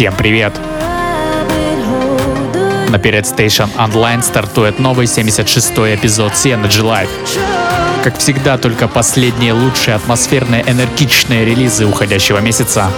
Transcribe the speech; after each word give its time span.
Всем 0.00 0.14
привет! 0.16 0.58
На 2.88 2.98
Перед 2.98 3.26
Station 3.26 3.68
Online 3.76 4.22
стартует 4.22 4.78
новый 4.78 5.04
76-й 5.04 5.94
эпизод 5.94 6.32
Synergy 6.32 6.80
Live. 6.80 7.10
Как 8.02 8.16
всегда, 8.16 8.56
только 8.56 8.88
последние 8.88 9.52
лучшие 9.52 9.96
атмосферные 9.96 10.64
энергичные 10.66 11.44
релизы 11.44 11.84
уходящего 11.84 12.38
месяца. 12.38 12.90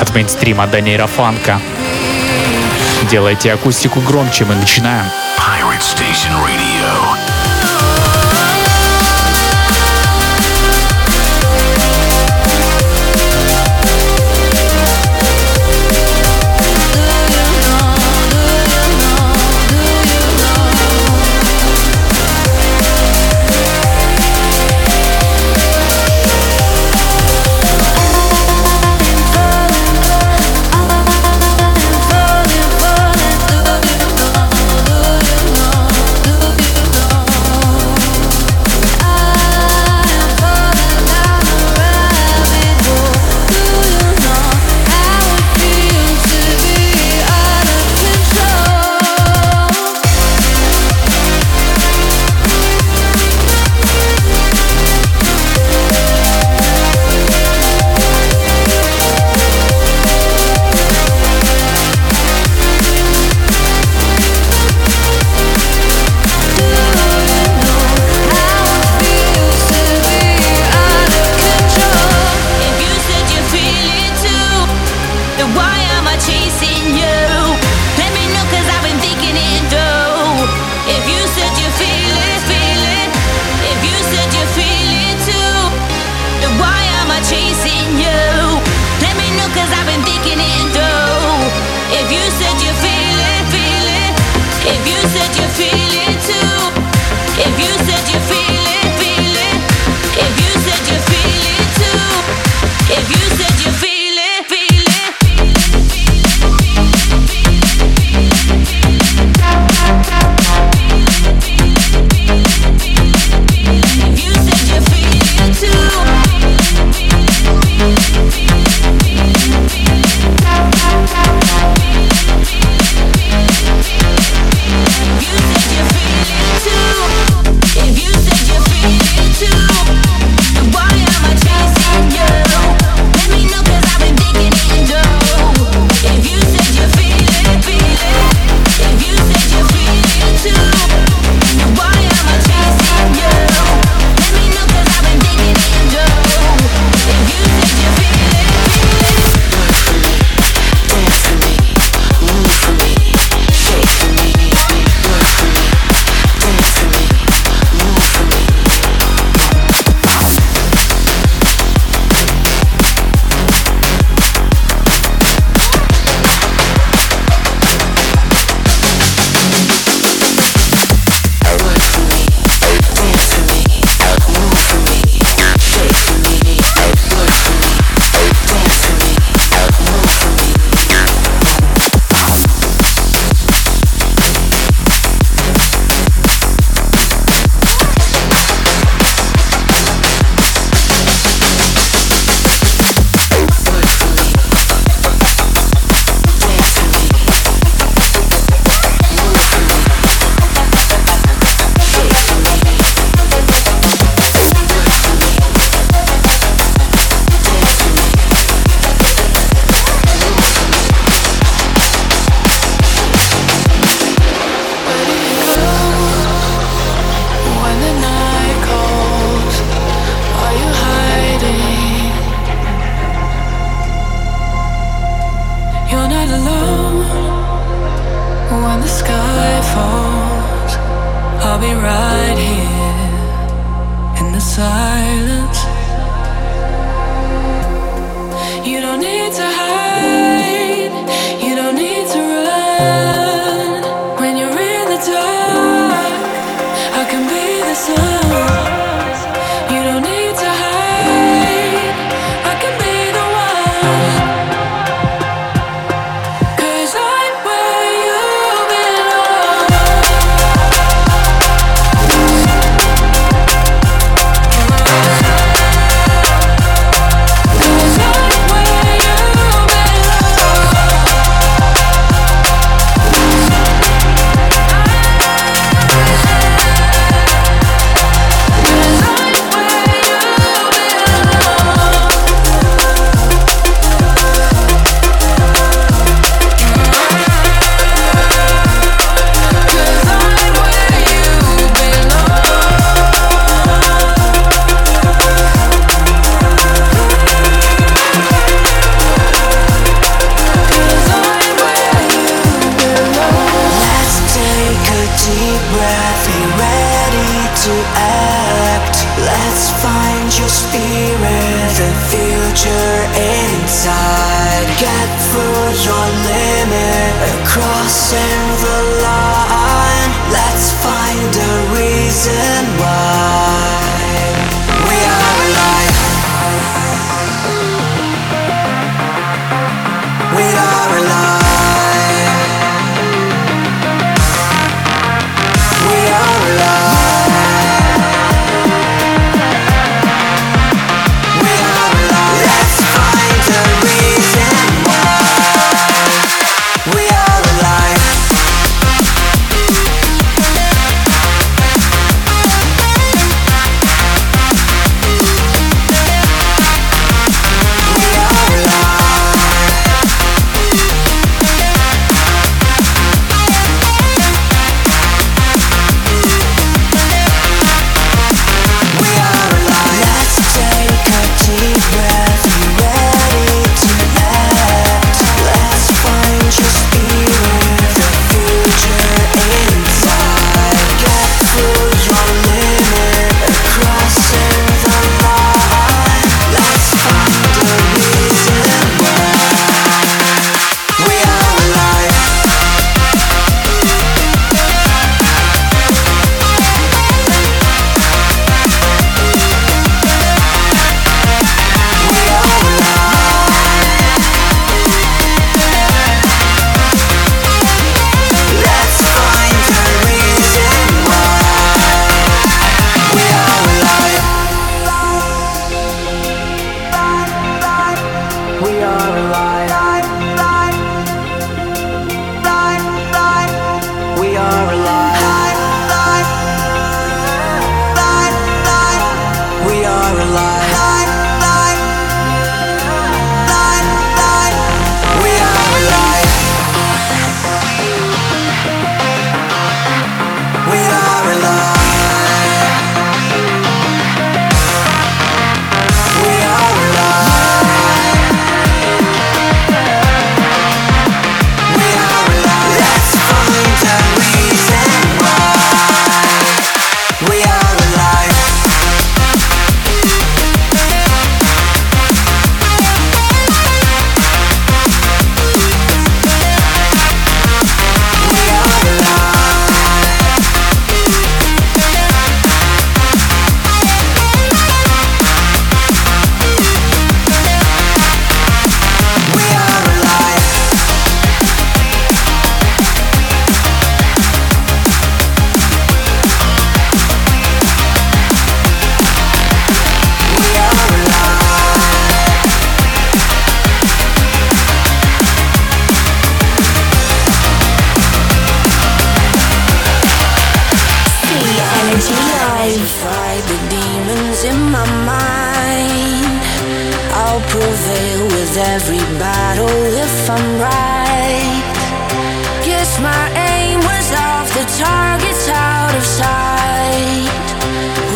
От 0.00 0.12
мейнстрима 0.16 0.66
до 0.66 0.80
нейрофанка. 0.80 1.60
Делайте 3.08 3.52
акустику 3.52 4.00
громче, 4.00 4.46
мы 4.46 4.56
начинаем. 4.56 5.04
Pirate 5.38 5.78
Station 5.78 6.34
Radio. 6.44 6.67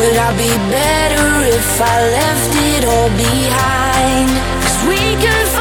Would 0.02 0.16
I 0.16 0.36
be 0.36 0.50
better 0.68 1.28
if 1.46 1.80
I 1.80 1.96
left 2.10 2.52
it 2.74 2.84
all 2.84 3.08
behind? 3.10 4.30
Cause 4.60 4.78
we 4.90 4.98
could 5.22 5.51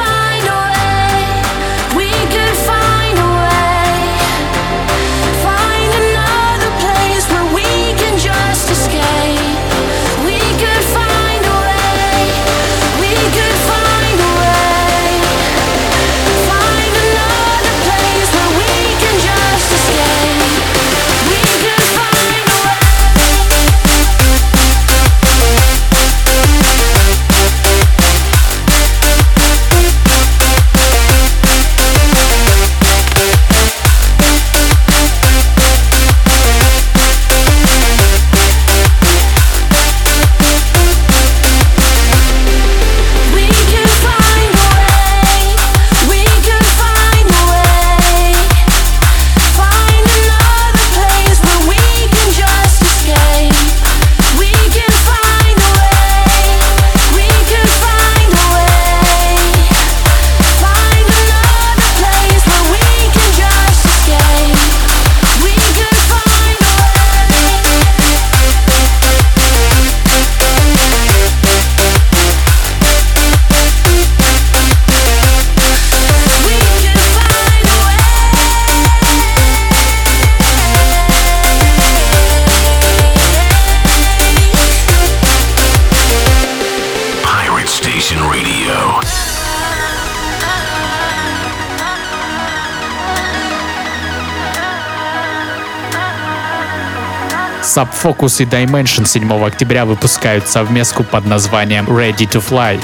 Subfocus 97.82 98.40
и 98.42 98.44
Dimension 98.44 99.04
7 99.04 99.44
октября 99.44 99.84
выпускают 99.84 100.46
совместку 100.46 101.02
под 101.02 101.26
названием 101.26 101.84
Ready 101.86 102.28
to 102.28 102.40
Fly 102.40 102.80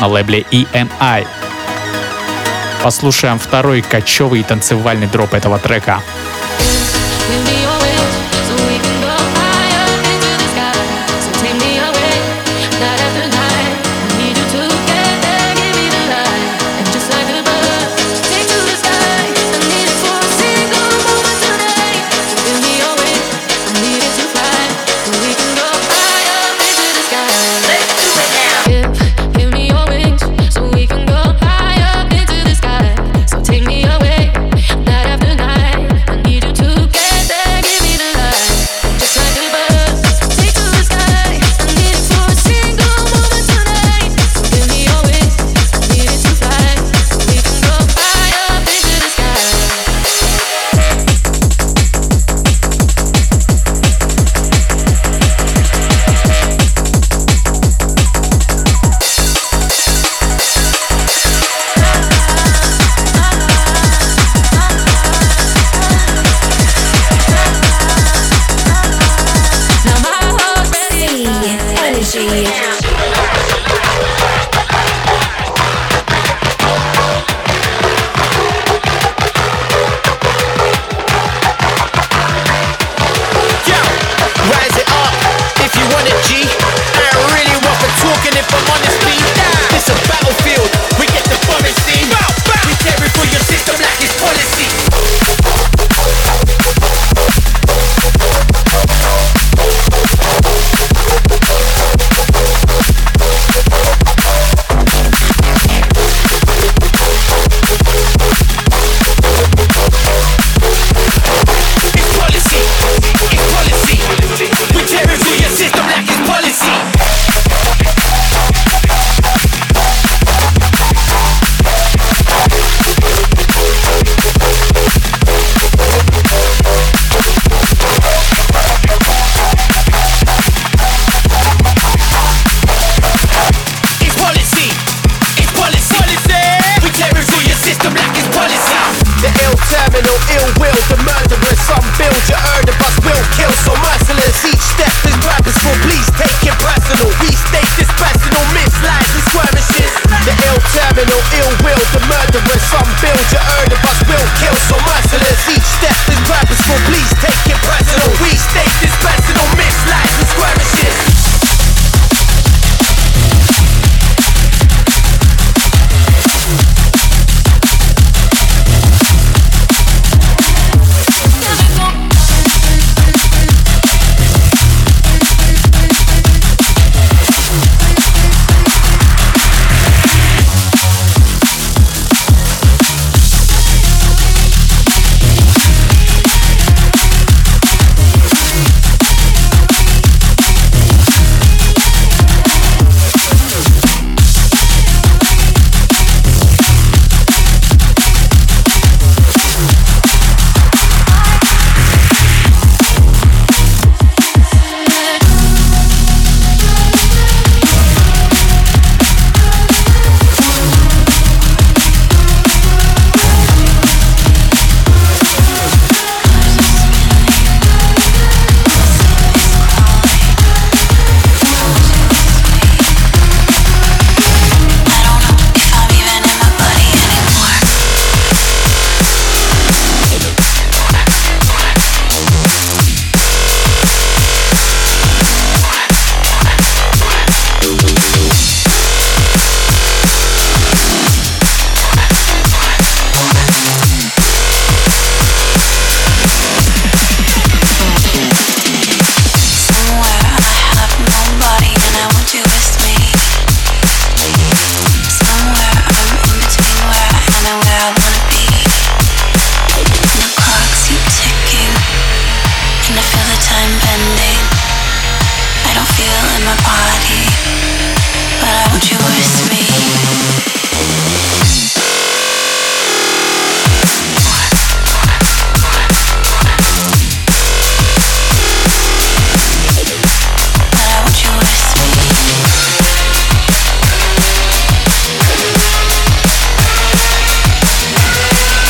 на 0.00 0.06
лейбле 0.06 0.44
EMI. 0.50 1.26
Послушаем 2.82 3.38
второй 3.38 3.80
кочевый 3.80 4.42
танцевальный 4.42 5.06
дроп 5.06 5.32
этого 5.32 5.58
трека— 5.58 6.02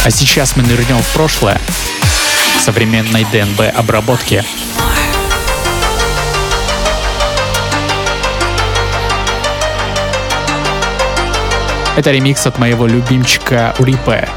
А 0.05 0.11
сейчас 0.11 0.57
мы 0.57 0.65
нырнем 0.65 0.99
в 0.99 1.13
прошлое 1.13 1.61
современной 2.61 3.25
ДНБ 3.31 3.61
обработки. 3.73 4.45
Это 11.97 12.11
ремикс 12.11 12.45
от 12.49 12.59
моего 12.59 12.89
любимчика 12.89 13.77
Урипе 13.79 14.29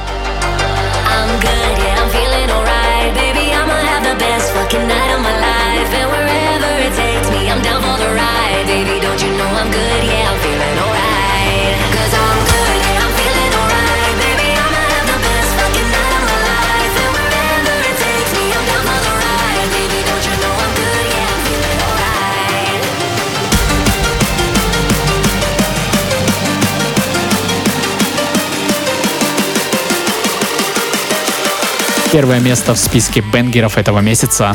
первое 32.16 32.40
место 32.40 32.74
в 32.74 32.78
списке 32.78 33.20
бенгеров 33.20 33.78
этого 33.78 34.00
месяца. 34.00 34.54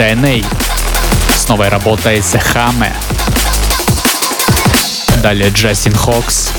Это 0.00 0.18
NA 0.18 0.42
с 1.36 1.46
новой 1.48 1.68
работой 1.68 2.22
Сехаме. 2.22 2.90
Далее 5.22 5.50
Джастин 5.50 5.94
Хокс, 5.94 6.52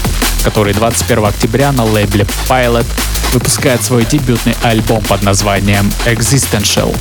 который 0.43 0.75
21 0.75 1.25
октября 1.25 1.71
на 1.71 1.83
лейбле 1.83 2.27
Pilot 2.47 2.85
выпускает 3.33 3.83
свой 3.83 4.05
дебютный 4.05 4.55
альбом 4.61 5.01
под 5.05 5.23
названием 5.23 5.91
Existential. 6.05 6.95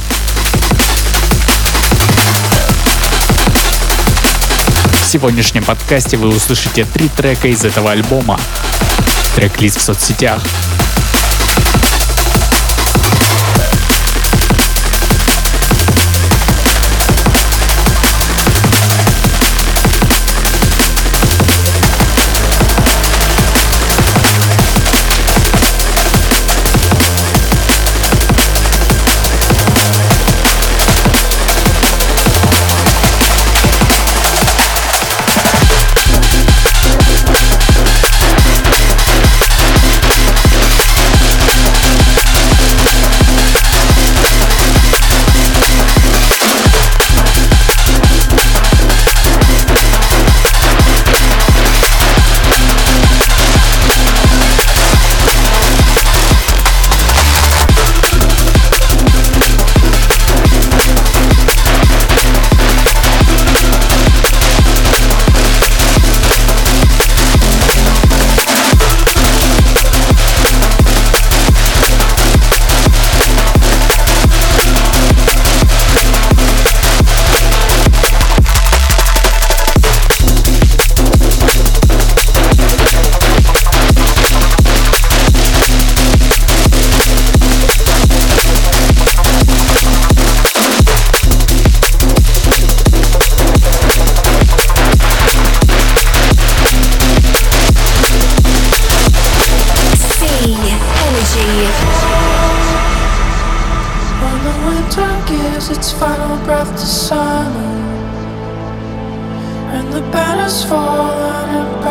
В 5.03 5.05
сегодняшнем 5.05 5.63
подкасте 5.63 6.17
вы 6.17 6.29
услышите 6.29 6.87
три 6.87 7.09
трека 7.09 7.49
из 7.49 7.67
этого 7.67 7.91
альбома. 7.91 8.41
Трек-лист 9.37 9.77
в 9.77 9.83
соцсетях– 9.83 10.41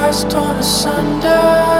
Lost 0.10 0.34
on 0.34 0.56
a 0.56 0.64
Sunday. 0.64 1.79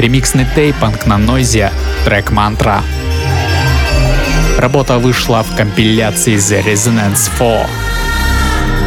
Ремиксный 0.00 0.46
тейпанг 0.54 1.04
на 1.04 1.18
Noisia, 1.18 1.70
трек 2.06 2.30
«Мантра». 2.30 2.82
Работа 4.56 4.98
вышла 4.98 5.42
в 5.42 5.54
компиляции 5.54 6.36
The 6.36 6.64
Resonance 6.64 7.30
4 7.36 7.66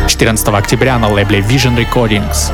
14 0.07 0.47
октября 0.49 0.97
на 0.97 1.09
лейбле 1.09 1.39
Vision 1.39 1.78
Recordings. 1.78 2.51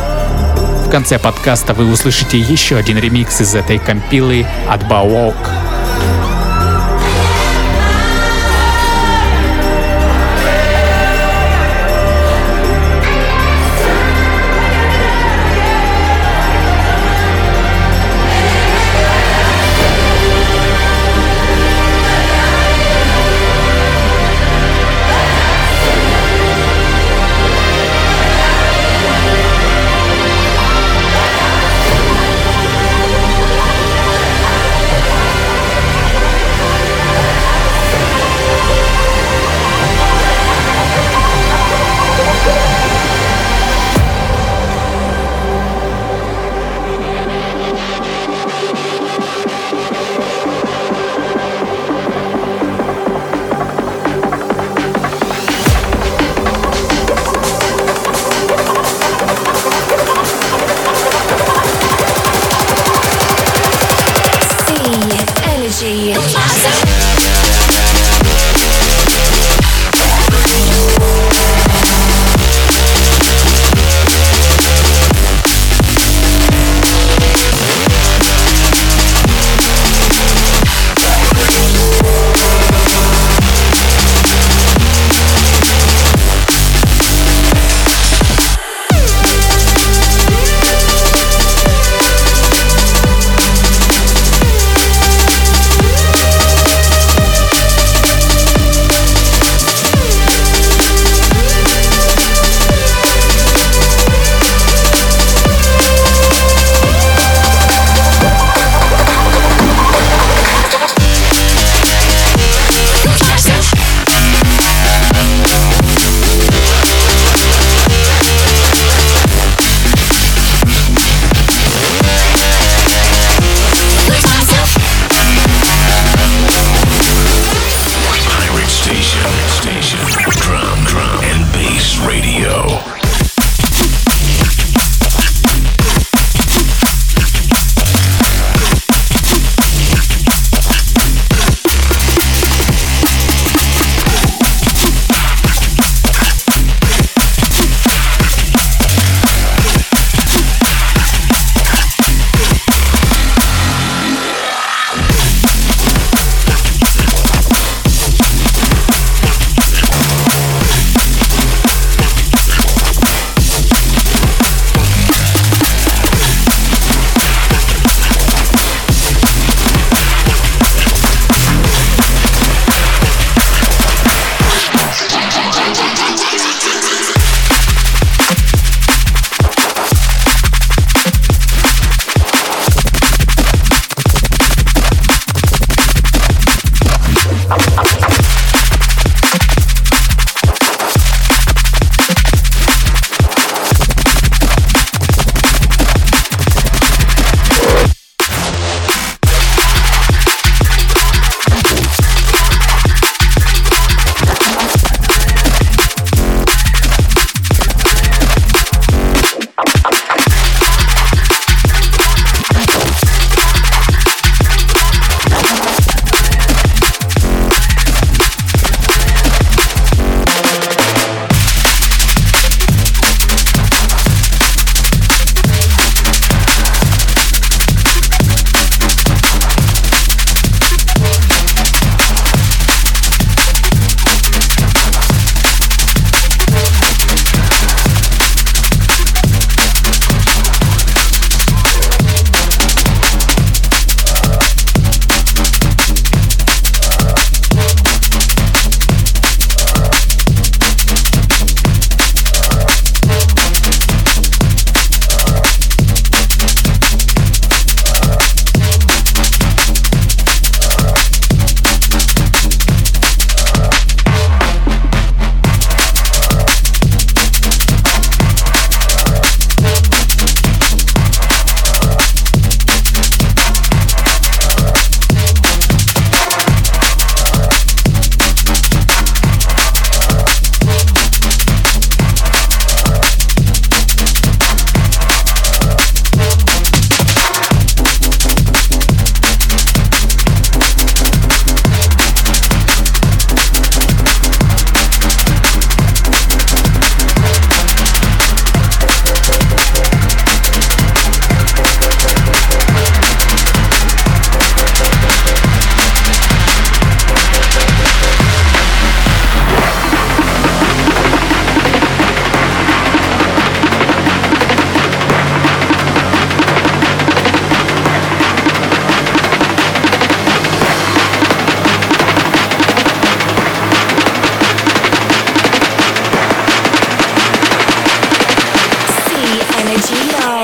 В 0.86 0.90
конце 0.90 1.20
подкаста 1.20 1.74
вы 1.74 1.90
услышите 1.90 2.38
еще 2.38 2.76
один 2.76 2.98
ремикс 2.98 3.40
из 3.40 3.56
этой 3.56 3.78
компилы 3.78 4.46
от 4.68 4.84
Bawok. 4.84 5.59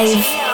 Live. 0.05 0.44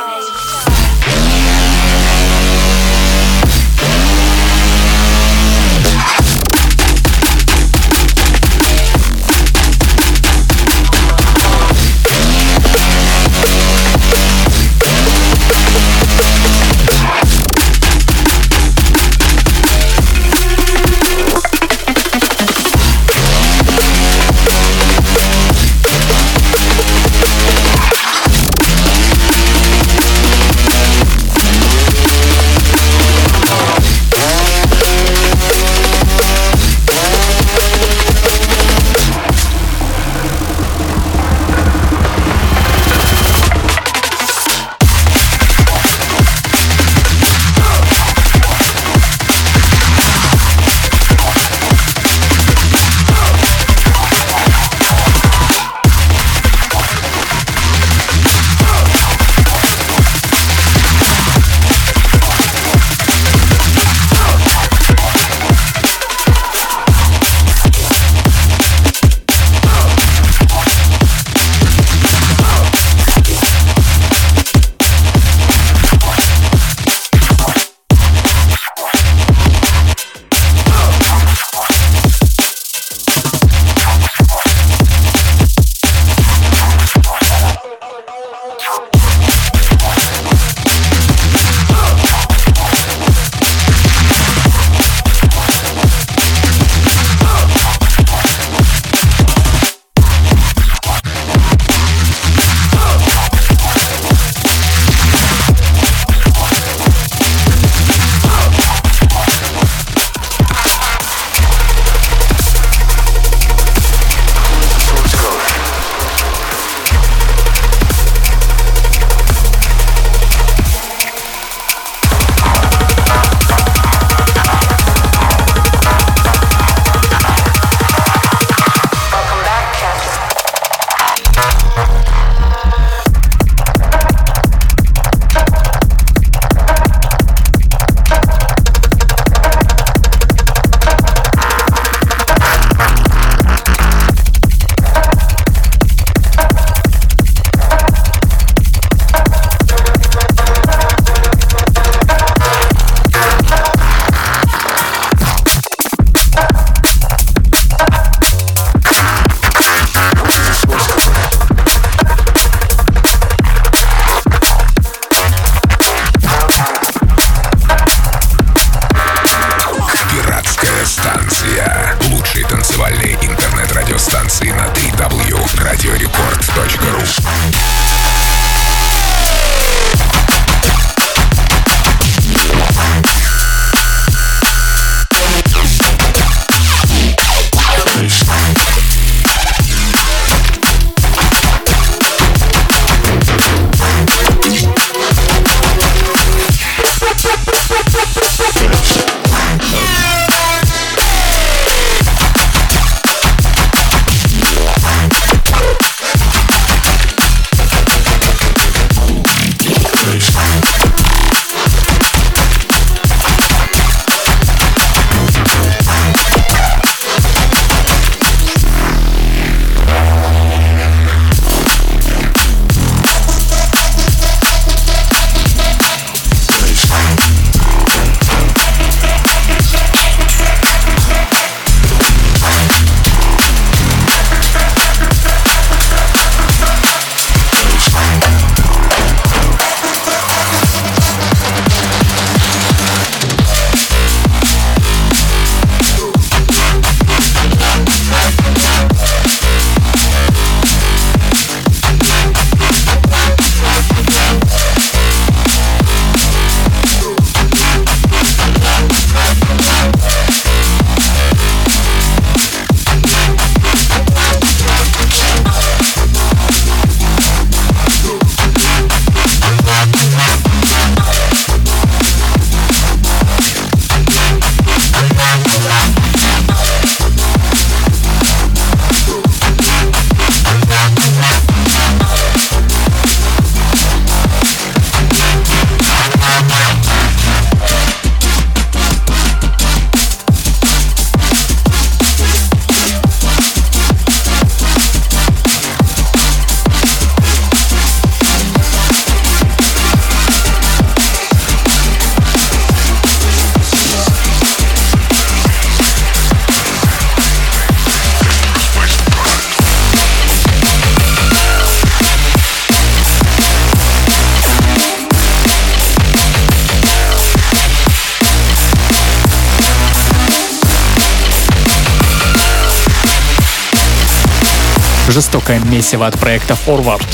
Жестокое 325.51 325.69
месиво 325.69 326.07
от 326.07 326.17
проекта 326.17 326.55
Forward. 326.65 327.05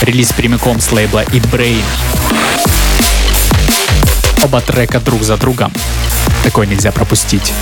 Релиз 0.00 0.32
прямиком 0.32 0.80
с 0.80 0.90
лейбла 0.90 1.22
Eat 1.26 1.48
Brain. 1.48 1.84
Оба 4.42 4.60
трека 4.60 4.98
друг 4.98 5.22
за 5.22 5.36
другом. 5.36 5.72
Такое 6.42 6.66
нельзя 6.66 6.90
пропустить. 6.90 7.52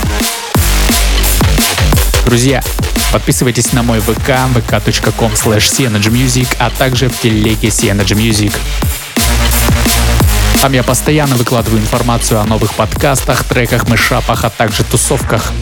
Друзья, 2.24 2.62
подписывайтесь 3.12 3.74
на 3.74 3.82
мой 3.82 4.00
ВК, 4.00 4.30
vk.com 4.54 5.32
slash 5.32 6.48
а 6.58 6.70
также 6.70 7.10
в 7.10 7.20
телеге 7.20 7.68
Music. 7.68 8.54
Там 10.62 10.72
я 10.72 10.82
постоянно 10.82 11.36
выкладываю 11.36 11.82
информацию 11.82 12.40
о 12.40 12.44
новых 12.44 12.72
подкастах, 12.72 13.44
треках, 13.44 13.86
мешапах, 13.86 14.44
а 14.44 14.50
также 14.50 14.82
тусовках. 14.82 15.52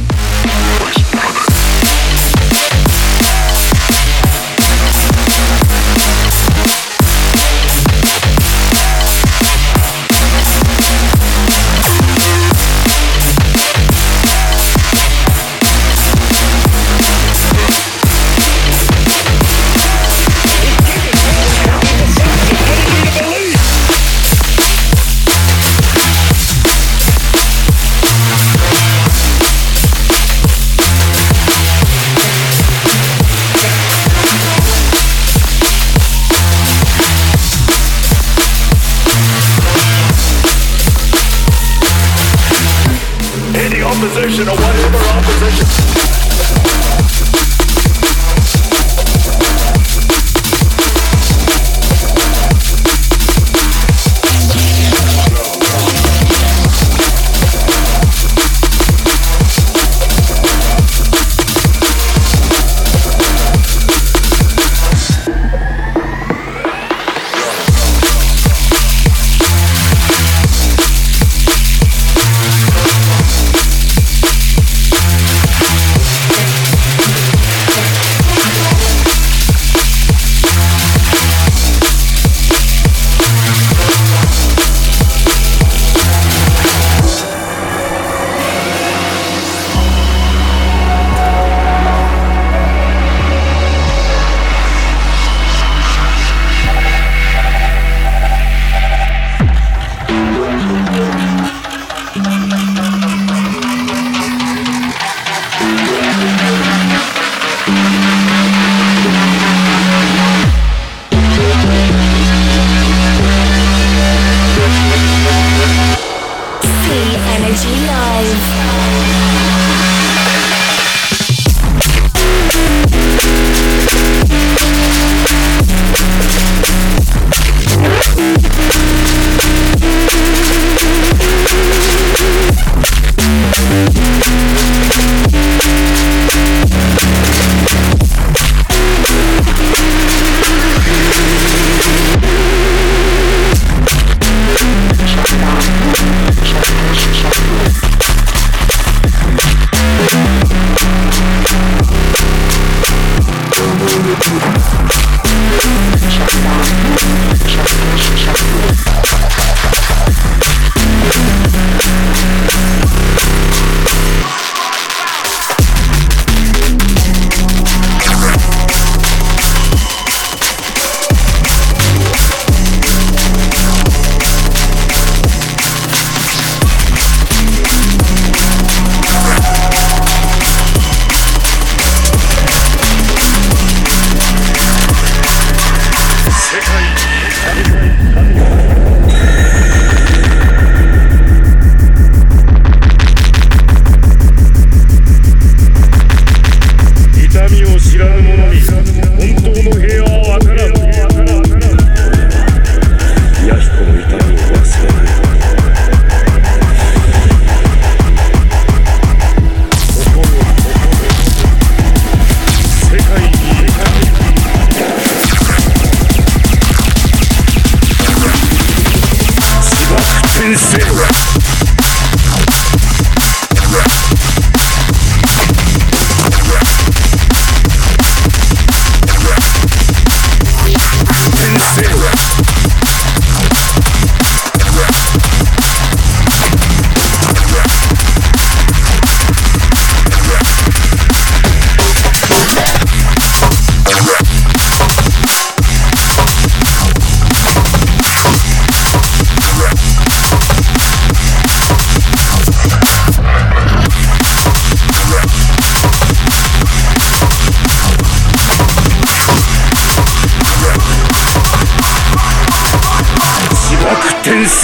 original 44.39 44.66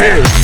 Six. 0.03 0.42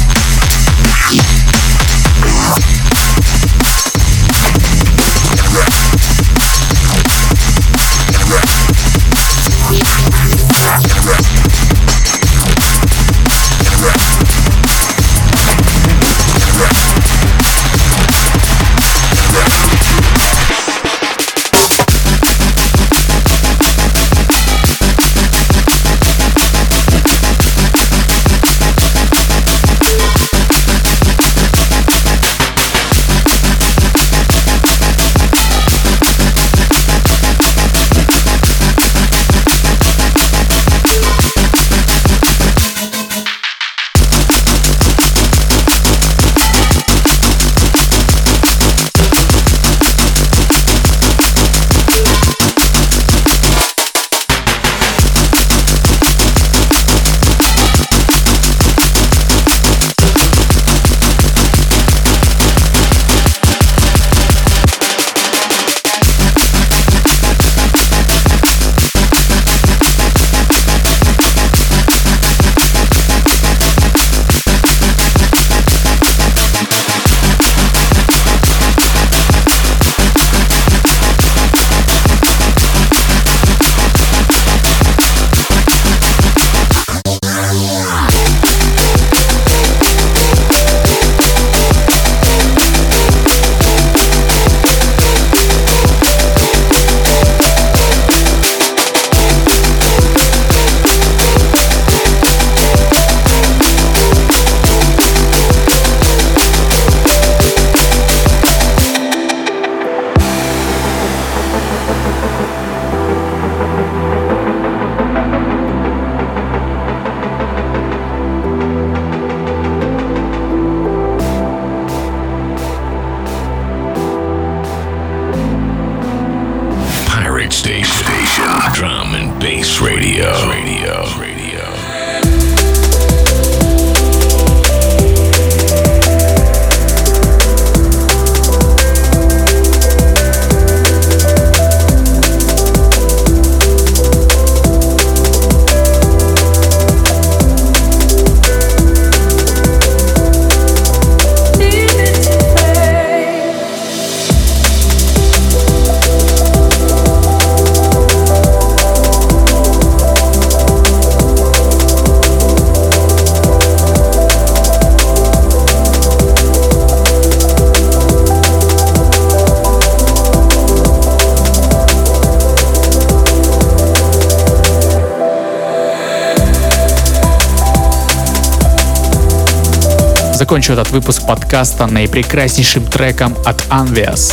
Закончу 180.48 180.72
этот 180.72 180.88
выпуск 180.92 181.26
подкаста 181.26 181.86
наипрекраснейшим 181.86 182.86
треком 182.86 183.36
от 183.44 183.60
Anvias. 183.66 184.32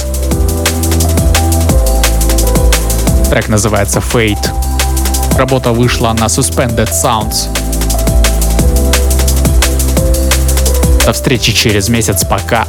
Трек 3.29 3.49
называется 3.49 3.99
Fate. 3.99 4.47
Работа 5.37 5.73
вышла 5.73 6.13
на 6.13 6.27
Suspended 6.27 6.89
Sounds. 6.89 7.49
До 11.05 11.11
встречи 11.11 11.51
через 11.51 11.89
месяц. 11.89 12.23
Пока. 12.23 12.65